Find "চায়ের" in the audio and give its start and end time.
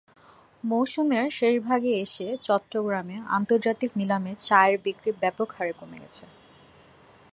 4.39-4.77